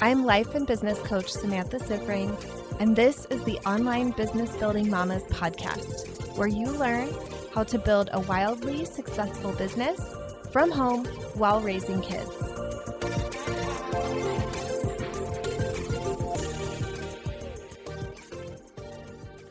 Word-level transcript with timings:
I'm 0.00 0.24
life 0.24 0.54
and 0.54 0.64
business 0.64 0.96
coach 1.00 1.28
Samantha 1.28 1.78
Siffring, 1.78 2.30
and 2.78 2.94
this 2.94 3.26
is 3.30 3.42
the 3.42 3.58
Online 3.66 4.12
Business 4.12 4.56
Building 4.56 4.88
Mamas 4.88 5.24
podcast, 5.24 6.36
where 6.36 6.46
you 6.46 6.66
learn 6.66 7.12
how 7.52 7.64
to 7.64 7.80
build 7.80 8.08
a 8.12 8.20
wildly 8.20 8.84
successful 8.84 9.50
business 9.54 10.00
from 10.52 10.70
home 10.70 11.04
while 11.34 11.60
raising 11.60 12.00
kids. 12.00 12.30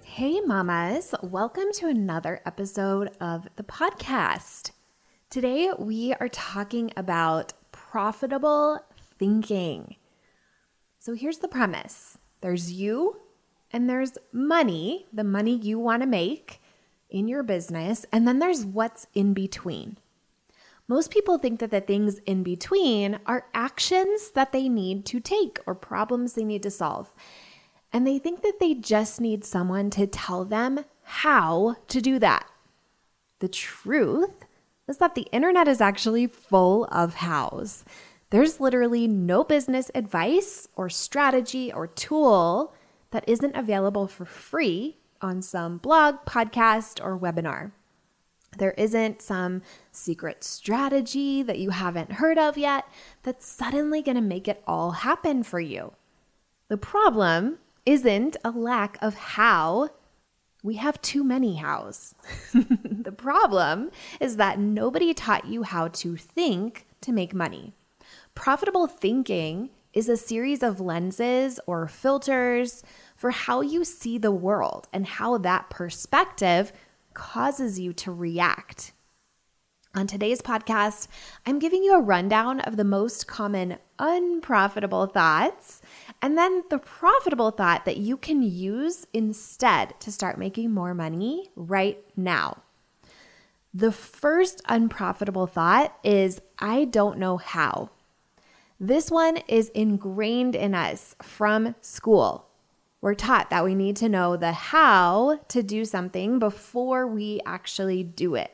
Hey, 0.05 0.39
mamas, 0.39 1.13
welcome 1.23 1.73
to 1.73 1.89
another 1.89 2.39
episode 2.45 3.09
of 3.19 3.49
the 3.57 3.63
podcast. 3.63 4.71
Today, 5.29 5.71
we 5.77 6.13
are 6.13 6.29
talking 6.29 6.93
about 6.95 7.51
profitable 7.73 8.79
thinking. 9.19 9.97
So, 11.07 11.13
here's 11.13 11.37
the 11.37 11.47
premise 11.47 12.17
there's 12.41 12.73
you, 12.73 13.21
and 13.71 13.89
there's 13.89 14.17
money, 14.33 15.05
the 15.13 15.23
money 15.23 15.55
you 15.55 15.79
want 15.79 16.01
to 16.01 16.05
make 16.05 16.61
in 17.09 17.29
your 17.29 17.43
business, 17.43 18.05
and 18.11 18.27
then 18.27 18.39
there's 18.39 18.65
what's 18.65 19.07
in 19.13 19.33
between. 19.33 19.99
Most 20.85 21.09
people 21.09 21.37
think 21.37 21.61
that 21.61 21.71
the 21.71 21.79
things 21.79 22.19
in 22.25 22.43
between 22.43 23.19
are 23.25 23.45
actions 23.53 24.31
that 24.31 24.51
they 24.51 24.67
need 24.67 25.05
to 25.05 25.21
take 25.21 25.59
or 25.65 25.75
problems 25.75 26.33
they 26.33 26.43
need 26.43 26.63
to 26.63 26.69
solve. 26.69 27.15
And 27.93 28.05
they 28.05 28.19
think 28.19 28.41
that 28.41 28.59
they 28.59 28.73
just 28.73 29.21
need 29.21 29.45
someone 29.45 29.89
to 29.91 30.07
tell 30.07 30.43
them 30.43 30.83
how 31.03 31.77
to 31.87 32.01
do 32.01 32.19
that. 32.19 32.47
The 33.39 33.47
truth 33.47 34.43
is 34.89 34.97
that 34.97 35.15
the 35.15 35.29
internet 35.31 35.69
is 35.69 35.79
actually 35.79 36.27
full 36.27 36.83
of 36.91 37.13
hows. 37.13 37.85
There's 38.29 38.59
literally 38.59 39.07
no 39.07 39.45
business 39.45 39.89
advice 39.95 40.67
or 40.75 40.89
strategy 40.89 41.71
or 41.71 41.87
tool 41.87 42.73
that 43.11 43.27
isn't 43.27 43.55
available 43.55 44.07
for 44.07 44.25
free 44.25 44.97
on 45.21 45.41
some 45.41 45.77
blog, 45.77 46.25
podcast, 46.25 47.03
or 47.03 47.17
webinar. 47.17 47.71
There 48.57 48.71
isn't 48.71 49.21
some 49.21 49.61
secret 49.91 50.43
strategy 50.43 51.41
that 51.41 51.59
you 51.59 51.69
haven't 51.69 52.13
heard 52.13 52.37
of 52.37 52.57
yet 52.57 52.85
that's 53.23 53.47
suddenly 53.47 54.01
going 54.01 54.15
to 54.15 54.21
make 54.21 54.47
it 54.47 54.61
all 54.67 54.91
happen 54.91 55.43
for 55.43 55.59
you. 55.59 55.93
The 56.67 56.77
problem 56.77 57.59
isn't 57.85 58.35
a 58.43 58.51
lack 58.51 58.97
of 59.01 59.15
how. 59.15 59.89
We 60.63 60.75
have 60.75 61.01
too 61.01 61.23
many 61.23 61.57
hows. 61.57 62.13
the 62.53 63.13
problem 63.15 63.91
is 64.19 64.35
that 64.35 64.59
nobody 64.59 65.13
taught 65.13 65.45
you 65.45 65.63
how 65.63 65.87
to 65.89 66.17
think 66.17 66.87
to 67.01 67.13
make 67.13 67.33
money. 67.33 67.73
Profitable 68.37 68.85
thinking 68.85 69.71
is 69.93 70.07
a 70.07 70.15
series 70.15 70.61
of 70.61 70.79
lenses 70.79 71.59
or 71.65 71.87
filters 71.87 72.83
for 73.15 73.31
how 73.31 73.61
you 73.61 73.83
see 73.83 74.19
the 74.19 74.31
world 74.31 74.87
and 74.93 75.07
how 75.07 75.39
that 75.39 75.71
perspective 75.71 76.71
causes 77.15 77.79
you 77.79 77.93
to 77.93 78.11
react. 78.11 78.93
On 79.95 80.05
today's 80.05 80.39
podcast, 80.43 81.07
I'm 81.47 81.57
giving 81.57 81.83
you 81.83 81.95
a 81.95 81.99
rundown 81.99 82.59
of 82.59 82.77
the 82.77 82.83
most 82.83 83.25
common 83.25 83.79
unprofitable 83.97 85.07
thoughts 85.07 85.81
and 86.21 86.37
then 86.37 86.63
the 86.69 86.77
profitable 86.77 87.49
thought 87.49 87.85
that 87.85 87.97
you 87.97 88.17
can 88.17 88.43
use 88.43 89.07
instead 89.13 89.99
to 89.99 90.11
start 90.11 90.37
making 90.37 90.71
more 90.71 90.93
money 90.93 91.49
right 91.55 92.05
now. 92.15 92.61
The 93.73 93.91
first 93.91 94.61
unprofitable 94.69 95.47
thought 95.47 95.97
is 96.03 96.39
I 96.59 96.85
don't 96.85 97.17
know 97.17 97.37
how. 97.37 97.89
This 98.79 99.09
one 99.09 99.37
is 99.47 99.69
ingrained 99.69 100.55
in 100.55 100.75
us 100.75 101.15
from 101.19 101.73
school. 101.81 102.45
We're 103.01 103.15
taught 103.15 103.49
that 103.49 103.63
we 103.63 103.73
need 103.73 103.95
to 103.97 104.09
know 104.09 104.37
the 104.37 104.51
how 104.51 105.39
to 105.47 105.63
do 105.63 105.83
something 105.83 106.37
before 106.37 107.07
we 107.07 107.41
actually 107.43 108.03
do 108.03 108.35
it. 108.35 108.51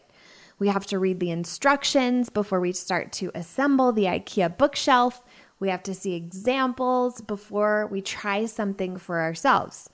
We 0.59 0.69
have 0.69 0.85
to 0.87 0.99
read 0.99 1.19
the 1.19 1.31
instructions 1.31 2.29
before 2.29 2.61
we 2.61 2.71
start 2.71 3.11
to 3.13 3.31
assemble 3.35 3.91
the 3.91 4.05
IKEA 4.05 4.57
bookshelf. 4.57 5.23
We 5.59 5.67
have 5.67 5.83
to 5.83 5.93
see 5.93 6.13
examples 6.13 7.19
before 7.19 7.87
we 7.87 8.01
try 8.01 8.45
something 8.45 8.95
for 8.95 9.19
ourselves. 9.19 9.89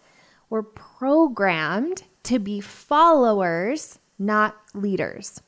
We're 0.48 0.62
programmed 0.62 2.04
to 2.24 2.38
be 2.38 2.59
followers, 2.59 3.98
not 4.20 4.58
leaders. 4.75 5.42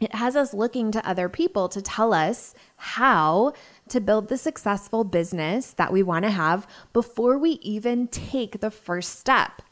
It 0.00 0.14
has 0.14 0.34
us 0.34 0.52
looking 0.52 0.90
to 0.92 1.08
other 1.08 1.28
people 1.28 1.68
to 1.68 1.80
tell 1.80 2.12
us 2.12 2.54
how 2.76 3.52
to 3.88 4.00
build 4.00 4.28
the 4.28 4.38
successful 4.38 5.04
business 5.04 5.72
that 5.72 5.92
we 5.92 6.02
want 6.02 6.24
to 6.24 6.30
have 6.30 6.66
before 6.92 7.38
we 7.38 7.52
even 7.62 8.08
take 8.08 8.60
the 8.60 8.70
first 8.70 9.18
step. 9.18 9.62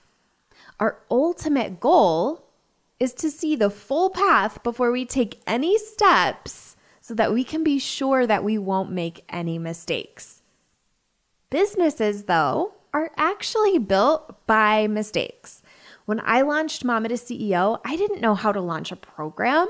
Our 0.78 0.98
ultimate 1.10 1.80
goal 1.80 2.44
is 2.98 3.14
to 3.14 3.30
see 3.30 3.56
the 3.56 3.70
full 3.70 4.10
path 4.10 4.62
before 4.62 4.92
we 4.92 5.04
take 5.04 5.40
any 5.46 5.78
steps 5.78 6.76
so 7.00 7.14
that 7.14 7.32
we 7.32 7.42
can 7.42 7.64
be 7.64 7.78
sure 7.78 8.26
that 8.26 8.44
we 8.44 8.58
won't 8.58 8.90
make 8.90 9.24
any 9.28 9.58
mistakes. 9.58 10.42
Businesses, 11.50 12.24
though, 12.24 12.74
are 12.94 13.10
actually 13.16 13.78
built 13.78 14.46
by 14.46 14.86
mistakes. 14.86 15.62
When 16.04 16.20
I 16.24 16.42
launched 16.42 16.84
Mama 16.84 17.08
to 17.08 17.14
CEO, 17.14 17.80
I 17.84 17.96
didn't 17.96 18.20
know 18.20 18.34
how 18.34 18.52
to 18.52 18.60
launch 18.60 18.92
a 18.92 18.96
program. 18.96 19.66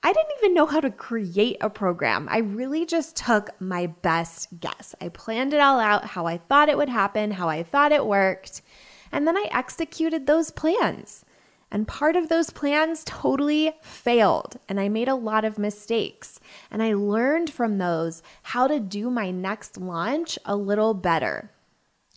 I 0.00 0.12
didn't 0.12 0.38
even 0.38 0.54
know 0.54 0.66
how 0.66 0.80
to 0.80 0.90
create 0.90 1.56
a 1.60 1.68
program. 1.68 2.28
I 2.30 2.38
really 2.38 2.86
just 2.86 3.16
took 3.16 3.50
my 3.60 3.88
best 3.88 4.60
guess. 4.60 4.94
I 5.00 5.08
planned 5.08 5.52
it 5.52 5.60
all 5.60 5.80
out, 5.80 6.04
how 6.04 6.26
I 6.26 6.38
thought 6.38 6.68
it 6.68 6.76
would 6.76 6.88
happen, 6.88 7.32
how 7.32 7.48
I 7.48 7.64
thought 7.64 7.90
it 7.90 8.06
worked, 8.06 8.62
and 9.10 9.26
then 9.26 9.36
I 9.36 9.48
executed 9.50 10.26
those 10.26 10.52
plans. 10.52 11.24
And 11.70 11.86
part 11.88 12.16
of 12.16 12.28
those 12.28 12.50
plans 12.50 13.02
totally 13.04 13.74
failed, 13.82 14.58
and 14.68 14.80
I 14.80 14.88
made 14.88 15.08
a 15.08 15.14
lot 15.14 15.44
of 15.44 15.58
mistakes. 15.58 16.40
And 16.70 16.82
I 16.82 16.94
learned 16.94 17.50
from 17.50 17.76
those 17.76 18.22
how 18.42 18.68
to 18.68 18.80
do 18.80 19.10
my 19.10 19.30
next 19.30 19.76
launch 19.76 20.38
a 20.44 20.56
little 20.56 20.94
better. 20.94 21.50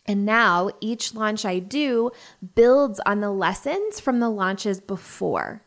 And 0.06 0.24
now 0.24 0.70
each 0.80 1.14
launch 1.14 1.44
I 1.44 1.58
do 1.58 2.12
builds 2.54 3.00
on 3.04 3.20
the 3.20 3.30
lessons 3.30 4.00
from 4.00 4.20
the 4.20 4.30
launches 4.30 4.80
before. 4.80 5.62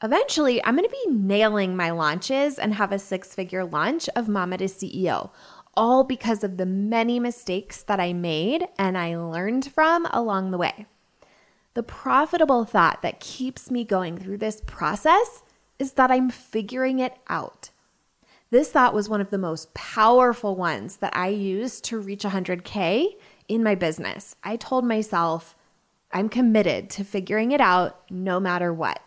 Eventually, 0.00 0.64
I'm 0.64 0.76
going 0.76 0.88
to 0.88 0.96
be 1.04 1.12
nailing 1.12 1.74
my 1.74 1.90
launches 1.90 2.56
and 2.56 2.74
have 2.74 2.92
a 2.92 3.00
six 3.00 3.34
figure 3.34 3.64
launch 3.64 4.08
of 4.14 4.28
Mama 4.28 4.58
to 4.58 4.66
CEO, 4.66 5.30
all 5.74 6.04
because 6.04 6.44
of 6.44 6.56
the 6.56 6.66
many 6.66 7.18
mistakes 7.18 7.82
that 7.82 7.98
I 7.98 8.12
made 8.12 8.68
and 8.78 8.96
I 8.96 9.16
learned 9.16 9.72
from 9.72 10.06
along 10.06 10.52
the 10.52 10.58
way. 10.58 10.86
The 11.74 11.82
profitable 11.82 12.64
thought 12.64 13.02
that 13.02 13.18
keeps 13.18 13.72
me 13.72 13.82
going 13.82 14.18
through 14.18 14.38
this 14.38 14.62
process 14.66 15.42
is 15.80 15.94
that 15.94 16.12
I'm 16.12 16.30
figuring 16.30 17.00
it 17.00 17.16
out. 17.28 17.70
This 18.50 18.70
thought 18.70 18.94
was 18.94 19.08
one 19.08 19.20
of 19.20 19.30
the 19.30 19.38
most 19.38 19.74
powerful 19.74 20.54
ones 20.54 20.98
that 20.98 21.14
I 21.16 21.28
used 21.28 21.84
to 21.84 21.98
reach 21.98 22.22
100K 22.22 23.16
in 23.48 23.64
my 23.64 23.74
business. 23.74 24.36
I 24.44 24.56
told 24.56 24.84
myself, 24.84 25.56
I'm 26.12 26.28
committed 26.28 26.88
to 26.90 27.04
figuring 27.04 27.50
it 27.50 27.60
out 27.60 28.00
no 28.10 28.38
matter 28.38 28.72
what. 28.72 29.00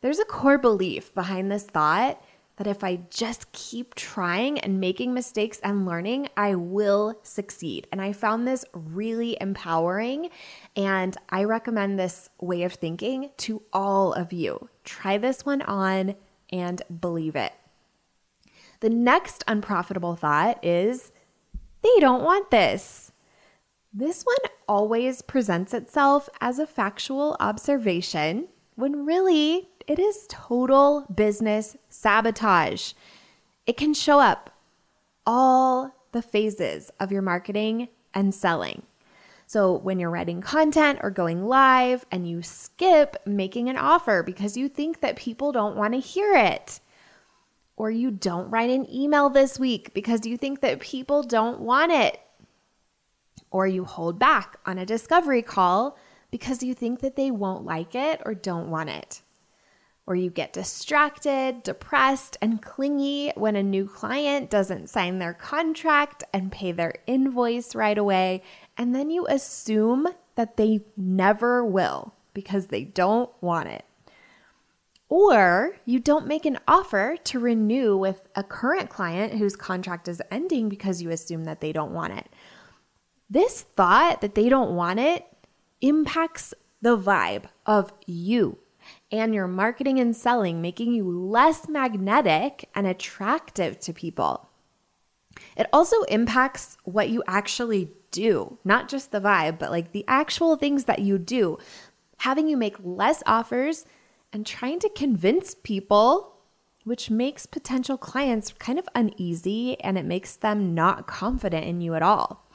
There's 0.00 0.18
a 0.18 0.24
core 0.24 0.58
belief 0.58 1.12
behind 1.14 1.50
this 1.50 1.64
thought 1.64 2.22
that 2.56 2.66
if 2.66 2.82
I 2.82 3.00
just 3.10 3.50
keep 3.52 3.94
trying 3.94 4.58
and 4.58 4.80
making 4.80 5.14
mistakes 5.14 5.60
and 5.62 5.86
learning, 5.86 6.28
I 6.36 6.56
will 6.56 7.18
succeed. 7.22 7.86
And 7.92 8.00
I 8.02 8.12
found 8.12 8.46
this 8.46 8.64
really 8.72 9.36
empowering. 9.40 10.30
And 10.76 11.16
I 11.30 11.44
recommend 11.44 11.98
this 11.98 12.28
way 12.40 12.64
of 12.64 12.74
thinking 12.74 13.30
to 13.38 13.62
all 13.72 14.12
of 14.12 14.32
you. 14.32 14.68
Try 14.84 15.18
this 15.18 15.46
one 15.46 15.62
on 15.62 16.16
and 16.50 16.82
believe 17.00 17.36
it. 17.36 17.52
The 18.80 18.90
next 18.90 19.44
unprofitable 19.46 20.16
thought 20.16 20.64
is 20.64 21.12
they 21.82 22.00
don't 22.00 22.24
want 22.24 22.50
this. 22.50 23.12
This 23.92 24.22
one 24.24 24.52
always 24.68 25.22
presents 25.22 25.72
itself 25.74 26.28
as 26.40 26.58
a 26.58 26.66
factual 26.66 27.36
observation 27.40 28.48
when 28.74 29.06
really 29.06 29.68
it 29.88 29.98
is 29.98 30.26
total 30.28 31.06
business 31.12 31.74
sabotage. 31.88 32.92
It 33.66 33.78
can 33.78 33.94
show 33.94 34.20
up 34.20 34.50
all 35.26 35.94
the 36.12 36.20
phases 36.20 36.92
of 37.00 37.10
your 37.10 37.22
marketing 37.22 37.88
and 38.12 38.34
selling. 38.34 38.82
So, 39.46 39.72
when 39.72 39.98
you're 39.98 40.10
writing 40.10 40.42
content 40.42 40.98
or 41.02 41.10
going 41.10 41.46
live 41.46 42.04
and 42.12 42.28
you 42.28 42.42
skip 42.42 43.16
making 43.24 43.70
an 43.70 43.78
offer 43.78 44.22
because 44.22 44.58
you 44.58 44.68
think 44.68 45.00
that 45.00 45.16
people 45.16 45.52
don't 45.52 45.74
want 45.74 45.94
to 45.94 46.00
hear 46.00 46.34
it, 46.34 46.80
or 47.74 47.90
you 47.90 48.10
don't 48.10 48.50
write 48.50 48.68
an 48.68 48.86
email 48.92 49.30
this 49.30 49.58
week 49.58 49.94
because 49.94 50.26
you 50.26 50.36
think 50.36 50.60
that 50.60 50.80
people 50.80 51.22
don't 51.22 51.60
want 51.60 51.92
it, 51.92 52.20
or 53.50 53.66
you 53.66 53.86
hold 53.86 54.18
back 54.18 54.58
on 54.66 54.76
a 54.76 54.84
discovery 54.84 55.40
call 55.40 55.96
because 56.30 56.62
you 56.62 56.74
think 56.74 57.00
that 57.00 57.16
they 57.16 57.30
won't 57.30 57.64
like 57.64 57.94
it 57.94 58.20
or 58.26 58.34
don't 58.34 58.68
want 58.68 58.90
it. 58.90 59.22
Or 60.08 60.16
you 60.16 60.30
get 60.30 60.54
distracted, 60.54 61.62
depressed, 61.62 62.38
and 62.40 62.62
clingy 62.62 63.30
when 63.36 63.54
a 63.54 63.62
new 63.62 63.86
client 63.86 64.48
doesn't 64.48 64.88
sign 64.88 65.18
their 65.18 65.34
contract 65.34 66.24
and 66.32 66.50
pay 66.50 66.72
their 66.72 66.94
invoice 67.06 67.74
right 67.74 67.98
away. 67.98 68.42
And 68.78 68.94
then 68.94 69.10
you 69.10 69.26
assume 69.28 70.08
that 70.34 70.56
they 70.56 70.80
never 70.96 71.62
will 71.62 72.14
because 72.32 72.68
they 72.68 72.84
don't 72.84 73.30
want 73.42 73.68
it. 73.68 73.84
Or 75.10 75.76
you 75.84 76.00
don't 76.00 76.26
make 76.26 76.46
an 76.46 76.58
offer 76.66 77.18
to 77.24 77.38
renew 77.38 77.94
with 77.94 78.22
a 78.34 78.42
current 78.42 78.88
client 78.88 79.34
whose 79.34 79.56
contract 79.56 80.08
is 80.08 80.22
ending 80.30 80.70
because 80.70 81.02
you 81.02 81.10
assume 81.10 81.44
that 81.44 81.60
they 81.60 81.72
don't 81.72 81.92
want 81.92 82.14
it. 82.14 82.28
This 83.28 83.60
thought 83.60 84.22
that 84.22 84.34
they 84.34 84.48
don't 84.48 84.74
want 84.74 85.00
it 85.00 85.26
impacts 85.82 86.54
the 86.80 86.96
vibe 86.96 87.44
of 87.66 87.92
you 88.06 88.58
and 89.10 89.34
your 89.34 89.46
marketing 89.46 89.98
and 89.98 90.14
selling, 90.14 90.60
making 90.60 90.92
you 90.92 91.08
less 91.08 91.68
magnetic 91.68 92.68
and 92.74 92.86
attractive 92.86 93.80
to 93.80 93.92
people. 93.92 94.48
It 95.56 95.68
also 95.72 96.02
impacts 96.04 96.76
what 96.84 97.08
you 97.08 97.22
actually 97.26 97.92
do, 98.10 98.58
not 98.64 98.88
just 98.88 99.10
the 99.10 99.20
vibe, 99.20 99.58
but 99.58 99.70
like 99.70 99.92
the 99.92 100.04
actual 100.08 100.56
things 100.56 100.84
that 100.84 101.00
you 101.00 101.18
do, 101.18 101.58
having 102.18 102.48
you 102.48 102.56
make 102.56 102.76
less 102.82 103.22
offers 103.26 103.84
and 104.32 104.44
trying 104.44 104.78
to 104.80 104.90
convince 104.90 105.54
people, 105.54 106.34
which 106.84 107.10
makes 107.10 107.46
potential 107.46 107.96
clients 107.96 108.52
kind 108.58 108.78
of 108.78 108.88
uneasy 108.94 109.80
and 109.80 109.96
it 109.96 110.04
makes 110.04 110.36
them 110.36 110.74
not 110.74 111.06
confident 111.06 111.66
in 111.66 111.80
you 111.80 111.94
at 111.94 112.02
all. 112.02 112.46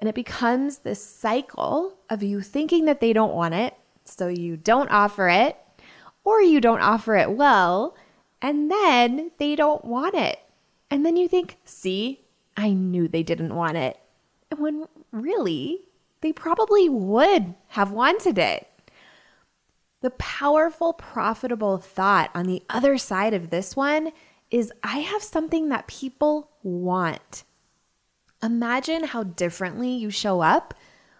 And 0.00 0.08
it 0.08 0.14
becomes 0.14 0.78
this 0.78 1.04
cycle 1.04 1.98
of 2.08 2.22
you 2.22 2.40
thinking 2.40 2.84
that 2.84 3.00
they 3.00 3.12
don't 3.12 3.34
want 3.34 3.54
it, 3.54 3.74
so 4.04 4.28
you 4.28 4.56
don't 4.56 4.90
offer 4.90 5.28
it, 5.28 5.56
or 6.28 6.42
you 6.42 6.60
don't 6.60 6.82
offer 6.82 7.16
it 7.16 7.30
well, 7.30 7.96
and 8.42 8.70
then 8.70 9.30
they 9.38 9.56
don't 9.56 9.82
want 9.82 10.14
it. 10.14 10.38
And 10.90 11.06
then 11.06 11.16
you 11.16 11.26
think, 11.26 11.56
see, 11.64 12.20
I 12.54 12.72
knew 12.72 13.08
they 13.08 13.22
didn't 13.22 13.54
want 13.54 13.78
it. 13.78 13.98
And 14.50 14.60
when 14.60 14.84
really, 15.10 15.84
they 16.20 16.34
probably 16.34 16.86
would 16.86 17.54
have 17.68 17.92
wanted 17.92 18.36
it. 18.36 18.68
The 20.02 20.10
powerful, 20.10 20.92
profitable 20.92 21.78
thought 21.78 22.30
on 22.34 22.44
the 22.44 22.62
other 22.68 22.98
side 22.98 23.32
of 23.32 23.48
this 23.48 23.74
one 23.74 24.12
is 24.50 24.70
I 24.82 24.98
have 24.98 25.22
something 25.22 25.70
that 25.70 25.86
people 25.86 26.50
want. 26.62 27.44
Imagine 28.42 29.04
how 29.04 29.22
differently 29.22 29.92
you 29.92 30.10
show 30.10 30.42
up 30.42 30.74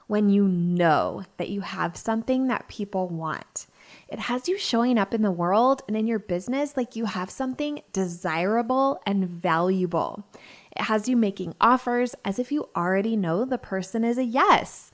when 0.07 0.29
you 0.29 0.47
know 0.47 1.25
that 1.39 1.49
you 1.49 1.63
have 1.63 1.97
something 1.97 2.49
that 2.49 2.69
people 2.69 3.09
want. 3.09 3.67
It 4.09 4.19
has 4.19 4.49
you 4.49 4.59
showing 4.59 4.99
up 4.99 5.15
in 5.15 5.23
the 5.23 5.31
world 5.31 5.83
and 5.89 5.97
in 5.97 6.07
your 6.07 6.19
business 6.19 6.77
like 6.77 6.97
you 6.97 7.07
have 7.07 7.31
something 7.31 7.83
desirable 7.93 9.01
and 9.07 9.29
valuable. 9.29 10.27
It 10.77 10.83
has 10.83 11.09
you 11.09 11.17
making 11.17 11.55
offers 11.61 12.15
as 12.25 12.39
if 12.39 12.53
you 12.53 12.69
already 12.77 13.17
know 13.17 13.45
the 13.45 13.59
person 13.59 14.05
is 14.05 14.19
a 14.19 14.25
yes. 14.25 14.91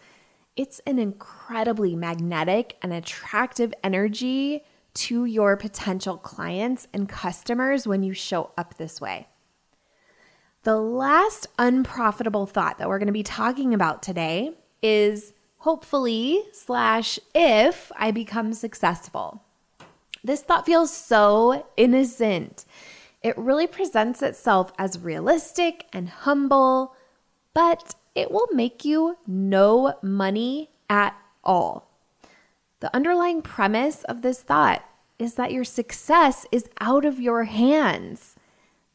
It's 0.57 0.81
an 0.87 0.99
incredibly 0.99 1.97
magnetic 1.97 2.77
and 2.81 2.93
attractive 2.93 3.75
energy 3.83 4.63
to 4.95 5.25
your 5.25 5.57
potential 5.57 6.17
clients 6.17 6.87
and 6.93 7.09
customers 7.09 7.87
when 7.87 8.03
you 8.03 8.15
show 8.15 8.53
up 8.57 8.77
this 8.77 9.01
way. 9.01 9.27
The 10.63 10.79
last 10.79 11.47
unprofitable 11.59 12.47
thought 12.47 12.79
that 12.79 12.89
we're 12.89 12.99
going 12.99 13.09
to 13.09 13.13
be 13.13 13.23
talking 13.23 13.75
about 13.75 14.03
today 14.03 14.53
is 14.83 15.34
hopefully, 15.65 16.43
slash, 16.53 17.19
if 17.35 17.91
I 17.97 18.11
become 18.11 18.53
successful. 18.53 19.43
This 20.23 20.43
thought 20.43 20.67
feels 20.67 20.95
so 20.95 21.67
innocent. 21.79 22.67
It 23.23 23.39
really 23.39 23.67
presents 23.67 24.21
itself 24.21 24.73
as 24.77 24.99
realistic 24.99 25.87
and 25.91 26.11
humble, 26.11 26.95
but 27.55 27.95
it 28.15 28.31
will 28.31 28.49
make 28.53 28.85
you 28.85 29.17
no 29.27 29.95
money 30.03 30.69
at 30.91 31.17
all. 31.43 31.89
The 32.81 32.95
underlying 32.95 33.41
premise 33.41 34.05
of 34.05 34.21
this 34.21 34.43
thought 34.43 34.85
is 35.19 35.37
that 35.37 35.53
your 35.53 35.65
success 35.65 36.45
is 36.53 36.69
out 36.79 37.07
of 37.07 37.19
your 37.19 37.45
hands, 37.45 38.37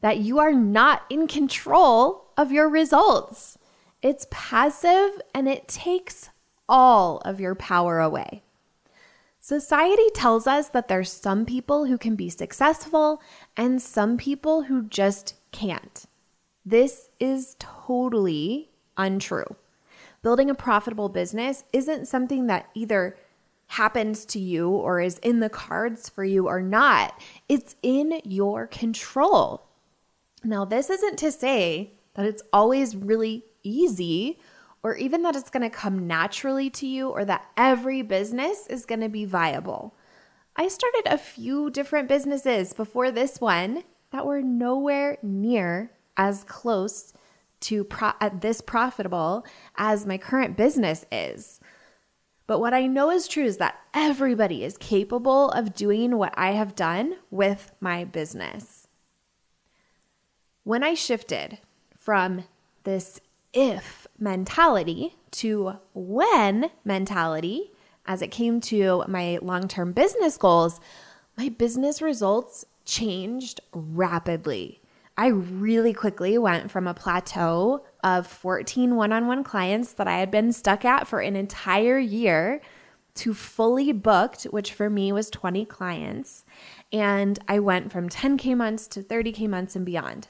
that 0.02 0.18
you 0.18 0.38
are 0.38 0.54
not 0.54 1.02
in 1.10 1.26
control 1.26 2.30
of 2.36 2.52
your 2.52 2.68
results. 2.68 3.58
It's 4.02 4.28
passive 4.30 5.20
and 5.34 5.48
it 5.48 5.66
takes 5.66 6.30
all 6.70 7.18
of 7.18 7.40
your 7.40 7.54
power 7.54 8.00
away. 8.00 8.42
Society 9.40 10.08
tells 10.14 10.46
us 10.46 10.68
that 10.68 10.88
there's 10.88 11.12
some 11.12 11.44
people 11.44 11.86
who 11.86 11.98
can 11.98 12.14
be 12.14 12.30
successful 12.30 13.20
and 13.56 13.82
some 13.82 14.16
people 14.16 14.62
who 14.64 14.84
just 14.84 15.34
can't. 15.50 16.06
This 16.64 17.08
is 17.18 17.56
totally 17.58 18.70
untrue. 18.96 19.56
Building 20.22 20.50
a 20.50 20.54
profitable 20.54 21.08
business 21.08 21.64
isn't 21.72 22.06
something 22.06 22.46
that 22.46 22.68
either 22.74 23.16
happens 23.68 24.26
to 24.26 24.38
you 24.38 24.68
or 24.68 25.00
is 25.00 25.18
in 25.18 25.40
the 25.40 25.48
cards 25.48 26.08
for 26.08 26.24
you 26.24 26.46
or 26.46 26.60
not. 26.60 27.18
It's 27.48 27.76
in 27.82 28.20
your 28.24 28.66
control. 28.66 29.66
Now, 30.44 30.64
this 30.64 30.90
isn't 30.90 31.18
to 31.18 31.32
say 31.32 31.94
that 32.14 32.26
it's 32.26 32.42
always 32.52 32.94
really 32.94 33.44
easy 33.62 34.38
or 34.82 34.96
even 34.96 35.22
that 35.22 35.36
it's 35.36 35.50
going 35.50 35.62
to 35.62 35.70
come 35.70 36.06
naturally 36.06 36.70
to 36.70 36.86
you 36.86 37.08
or 37.08 37.24
that 37.24 37.46
every 37.56 38.02
business 38.02 38.66
is 38.68 38.86
going 38.86 39.00
to 39.00 39.08
be 39.08 39.24
viable. 39.24 39.94
I 40.56 40.68
started 40.68 41.02
a 41.06 41.18
few 41.18 41.70
different 41.70 42.08
businesses 42.08 42.72
before 42.72 43.10
this 43.10 43.40
one 43.40 43.84
that 44.10 44.26
were 44.26 44.42
nowhere 44.42 45.18
near 45.22 45.92
as 46.16 46.44
close 46.44 47.12
to 47.60 47.84
pro- 47.84 48.12
uh, 48.20 48.30
this 48.40 48.60
profitable 48.60 49.44
as 49.76 50.06
my 50.06 50.18
current 50.18 50.56
business 50.56 51.04
is. 51.12 51.60
But 52.46 52.58
what 52.58 52.74
I 52.74 52.86
know 52.86 53.10
is 53.10 53.28
true 53.28 53.44
is 53.44 53.58
that 53.58 53.78
everybody 53.94 54.64
is 54.64 54.76
capable 54.76 55.50
of 55.50 55.74
doing 55.74 56.16
what 56.16 56.34
I 56.36 56.52
have 56.52 56.74
done 56.74 57.16
with 57.30 57.70
my 57.80 58.04
business. 58.04 58.88
When 60.64 60.82
I 60.82 60.94
shifted 60.94 61.58
from 61.96 62.44
this 62.84 63.20
if 63.52 64.06
mentality 64.18 65.16
to 65.32 65.74
when 65.94 66.70
mentality 66.84 67.72
as 68.06 68.22
it 68.22 68.30
came 68.30 68.60
to 68.60 69.04
my 69.08 69.38
long 69.42 69.68
term 69.68 69.92
business 69.92 70.36
goals, 70.36 70.80
my 71.36 71.48
business 71.48 72.02
results 72.02 72.64
changed 72.84 73.60
rapidly. 73.72 74.80
I 75.16 75.28
really 75.28 75.92
quickly 75.92 76.38
went 76.38 76.70
from 76.70 76.86
a 76.86 76.94
plateau 76.94 77.84
of 78.02 78.26
14 78.26 78.96
one 78.96 79.12
on 79.12 79.26
one 79.26 79.44
clients 79.44 79.92
that 79.94 80.08
I 80.08 80.18
had 80.18 80.30
been 80.30 80.52
stuck 80.52 80.84
at 80.84 81.06
for 81.06 81.20
an 81.20 81.36
entire 81.36 81.98
year 81.98 82.60
to 83.16 83.34
fully 83.34 83.92
booked, 83.92 84.44
which 84.44 84.72
for 84.72 84.88
me 84.88 85.12
was 85.12 85.28
20 85.30 85.66
clients. 85.66 86.44
And 86.92 87.38
I 87.48 87.58
went 87.58 87.92
from 87.92 88.08
10K 88.08 88.56
months 88.56 88.88
to 88.88 89.02
30K 89.02 89.48
months 89.48 89.76
and 89.76 89.84
beyond. 89.84 90.28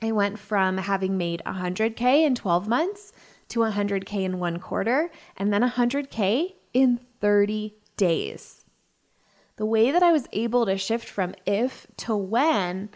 I 0.00 0.12
went 0.12 0.38
from 0.38 0.78
having 0.78 1.18
made 1.18 1.42
100K 1.44 2.24
in 2.24 2.34
12 2.34 2.68
months 2.68 3.12
to 3.48 3.60
100K 3.60 4.24
in 4.24 4.38
one 4.38 4.60
quarter 4.60 5.10
and 5.36 5.52
then 5.52 5.62
100K 5.62 6.54
in 6.72 7.00
30 7.20 7.74
days. 7.96 8.64
The 9.56 9.66
way 9.66 9.90
that 9.90 10.02
I 10.02 10.12
was 10.12 10.28
able 10.32 10.66
to 10.66 10.78
shift 10.78 11.08
from 11.08 11.34
if 11.44 11.86
to 11.98 12.16
when 12.16 12.90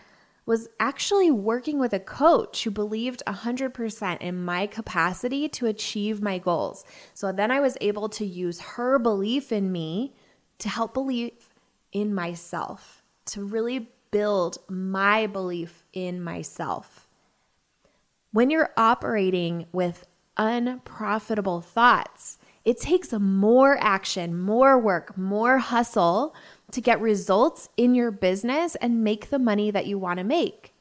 was 0.47 0.69
actually 0.79 1.31
working 1.31 1.79
with 1.79 1.93
a 1.93 2.01
coach 2.01 2.65
who 2.65 2.71
believed 2.71 3.23
100% 3.27 4.21
in 4.21 4.45
my 4.45 4.67
capacity 4.67 5.49
to 5.49 5.67
achieve 5.67 6.21
my 6.21 6.39
goals. 6.39 6.85
So 7.15 7.33
then 7.33 7.51
I 7.51 7.61
was 7.61 7.77
able 7.81 8.09
to 8.11 8.25
use 8.25 8.61
her 8.61 8.99
belief 8.99 9.53
in 9.53 9.71
me 9.71 10.15
to 10.59 10.69
help 10.69 10.95
believe 10.95 11.49
in 11.93 12.15
myself, 12.15 13.03
to 13.27 13.45
really 13.45 13.91
build 14.13 14.59
my 14.69 15.27
belief 15.27 15.83
in 15.93 16.23
myself. 16.23 17.09
When 18.31 18.49
you're 18.49 18.71
operating 18.77 19.67
with 19.73 20.07
unprofitable 20.37 21.61
thoughts, 21.61 22.39
it 22.65 22.81
takes 22.81 23.13
more 23.13 23.77
action, 23.81 24.39
more 24.39 24.79
work, 24.79 25.19
more 25.19 25.59
hustle 25.59 26.33
to 26.71 26.81
get 26.81 27.01
results 27.01 27.69
in 27.77 27.97
your 27.97 28.13
business 28.13 28.77
and 28.77 29.03
make 29.03 29.31
the 29.31 29.39
money 29.39 29.73
that 29.73 29.87
you 29.87 29.99
want 29.99 30.19
to 30.19 30.25
make. 30.25 30.73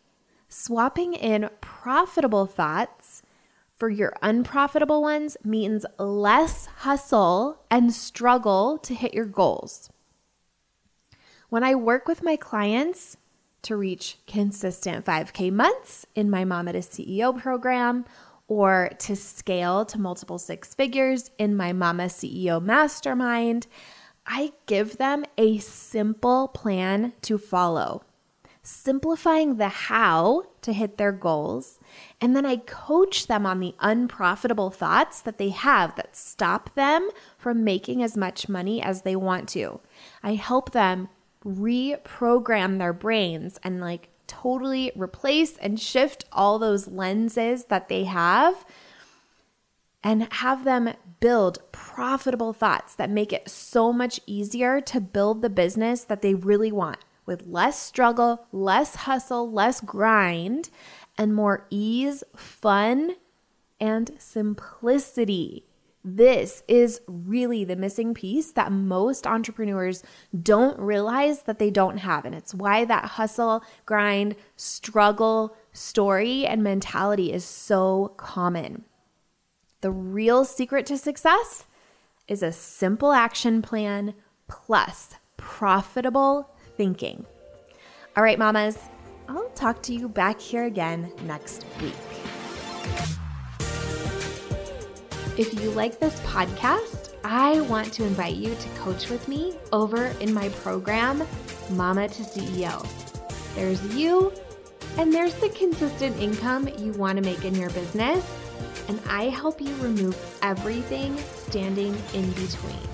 Swapping 0.48 1.14
in 1.14 1.50
profitable 1.60 2.46
thoughts 2.46 3.24
for 3.76 3.90
your 3.90 4.14
unprofitable 4.22 5.02
ones 5.02 5.38
means 5.44 5.86
less 5.98 6.68
hustle 6.68 7.64
and 7.72 7.92
struggle 7.92 8.78
to 8.78 8.94
hit 8.94 9.14
your 9.14 9.26
goals. 9.26 9.90
When 11.50 11.64
I 11.64 11.76
work 11.76 12.08
with 12.08 12.24
my 12.24 12.36
clients, 12.36 13.18
to 13.64 13.76
reach 13.76 14.18
consistent 14.28 15.06
5K 15.06 15.52
months 15.52 16.06
in 16.16 16.30
my 16.30 16.46
Mama 16.46 16.74
to 16.74 16.80
CEO 16.80 17.38
program 17.40 18.06
or 18.48 18.90
to 19.00 19.16
scale 19.16 19.86
to 19.86 20.00
multiple 20.00 20.38
six 20.38 20.74
figures 20.74 21.32
in 21.38 21.56
my 21.56 21.72
Mama 21.72 22.06
CEO 22.06 22.62
Mastermind, 22.62 23.68
I 24.26 24.52
give 24.66 24.98
them 24.98 25.26
a 25.38 25.60
simple 25.60 26.50
plan 26.50 27.14
to 27.22 27.38
follow, 27.38 28.04
simplifying 28.62 29.56
the 29.56 29.70
how 29.70 30.44
to 30.62 30.74
hit 30.74 30.98
their 30.98 31.12
goals. 31.12 31.80
And 32.20 32.36
then 32.36 32.46
I 32.46 32.58
coach 32.58 33.28
them 33.28 33.46
on 33.46 33.60
the 33.60 33.74
unprofitable 33.80 34.70
thoughts 34.70 35.22
that 35.22 35.38
they 35.38 35.50
have 35.50 35.96
that 35.96 36.16
stop 36.16 36.76
them 36.76 37.10
from 37.38 37.64
making 37.64 38.04
as 38.04 38.18
much 38.18 38.50
money 38.50 38.82
as 38.82 39.04
they 39.04 39.16
want 39.16 39.50
to. 39.50 39.80
I 40.22 40.36
help 40.36 40.72
them 40.72 41.10
reprogram 41.46 42.78
their 42.78 42.94
brains 42.94 43.60
and 43.64 43.80
like 43.82 44.10
totally 44.28 44.92
replace 44.96 45.58
and 45.58 45.80
shift 45.80 46.26
all 46.32 46.60
those 46.60 46.88
lenses 46.88 47.66
that 47.66 47.90
they 47.90 48.06
have 48.06 48.66
and 50.04 50.32
have 50.34 50.64
them 50.64 50.94
build 51.20 51.60
profitable 51.72 52.54
thoughts 52.54 52.96
that 52.96 53.10
make 53.10 53.32
it 53.32 53.50
so 53.50 53.94
much 53.94 54.20
easier 54.26 54.82
to 54.82 55.00
build 55.00 55.42
the 55.42 55.50
business 55.50 56.04
that 56.04 56.22
they 56.22 56.34
really 56.34 56.72
want 56.72 56.98
with 57.26 57.46
less 57.46 57.80
struggle, 57.80 58.48
less 58.52 58.96
hustle, 58.96 59.52
less 59.52 59.80
grind, 59.82 60.70
and 61.18 61.36
more 61.36 61.68
ease, 61.70 62.24
fun, 62.36 63.16
and 63.80 64.12
simplicity. 64.18 65.66
This 66.04 66.64
is 66.68 67.02
really 67.08 67.64
the 67.64 67.76
missing 67.76 68.14
piece 68.14 68.52
that 68.54 68.72
most 68.72 69.28
entrepreneurs 69.28 70.02
don't 70.42 70.80
realize 70.80 71.44
that 71.44 71.60
they 71.60 71.70
don't 71.70 71.98
have. 71.98 72.26
And 72.26 72.34
it's 72.34 72.56
why 72.56 72.86
that 72.86 73.06
hustle, 73.06 73.64
grind, 73.86 74.36
struggle 74.56 75.56
story 75.74 76.46
and 76.46 76.64
mentality 76.64 77.32
is 77.32 77.46
so 77.46 78.14
common. 78.18 78.86
The 79.82 79.92
real 79.92 80.44
secret 80.44 80.86
to 80.88 80.98
success 80.98 81.66
is 82.28 82.42
a 82.42 82.52
simple 82.52 83.12
action 83.12 83.62
plan 83.62 84.16
plus 84.48 85.16
profitable 85.38 86.50
thinking. 86.78 87.26
All 88.18 88.24
right, 88.24 88.40
mamas, 88.40 88.78
I'll 89.28 89.50
talk 89.50 89.84
to 89.84 89.94
you 89.94 90.10
back 90.10 90.40
here 90.40 90.66
again 90.66 91.12
next 91.26 91.66
week. 91.82 91.94
If 95.38 95.54
you 95.60 95.72
like 95.72 96.00
this 96.00 96.20
podcast, 96.22 97.14
I 97.24 97.62
want 97.62 97.94
to 97.94 98.04
invite 98.04 98.36
you 98.36 98.54
to 98.54 98.70
coach 98.80 99.10
with 99.10 99.28
me 99.28 99.56
over 99.72 100.08
in 100.20 100.34
my 100.34 100.50
program, 100.50 101.24
Mama 101.70 102.10
to 102.10 102.24
CEO. 102.24 102.86
There's 103.56 103.84
you, 103.96 104.34
and 104.98 105.14
there's 105.14 105.34
the 105.36 105.50
consistent 105.50 106.20
income 106.20 106.68
you 106.78 106.92
want 106.94 107.18
to 107.18 107.24
make 107.24 107.46
in 107.46 107.56
your 107.56 107.70
business 107.70 108.26
and 108.88 109.00
I 109.08 109.30
help 109.30 109.62
you 109.62 109.74
remove 109.76 110.18
everything 110.42 111.18
standing 111.48 111.96
in 112.14 112.30
between. 112.32 112.88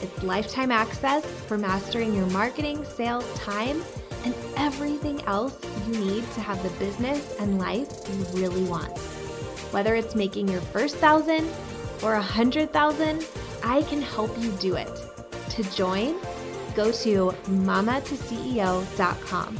It's 0.00 0.22
lifetime 0.22 0.70
access 0.70 1.24
for 1.26 1.58
mastering 1.58 2.14
your 2.14 2.26
marketing, 2.26 2.84
sales, 2.84 3.28
time, 3.34 3.82
and 4.24 4.34
everything 4.56 5.20
else 5.22 5.58
you 5.86 5.94
need 5.98 6.30
to 6.32 6.40
have 6.40 6.62
the 6.62 6.70
business 6.84 7.34
and 7.40 7.58
life 7.58 7.88
you 8.08 8.40
really 8.40 8.62
want. 8.62 8.96
Whether 9.70 9.94
it's 9.96 10.14
making 10.14 10.48
your 10.48 10.60
first 10.60 10.96
thousand 10.96 11.48
or 12.02 12.14
a 12.14 12.22
hundred 12.22 12.72
thousand, 12.72 13.24
I 13.62 13.82
can 13.82 14.02
help 14.02 14.36
you 14.38 14.50
do 14.52 14.76
it. 14.76 14.90
To 15.50 15.62
join, 15.74 16.16
go 16.74 16.90
to 16.92 17.34
mamatoceo.com. 17.46 19.58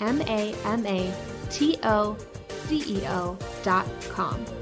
M 0.00 0.22
A 0.22 0.54
M 0.64 0.86
A 0.86 1.12
T 1.50 1.76
O 1.82 2.16
C 2.66 2.82
E 2.86 3.02
O.com 3.08 4.57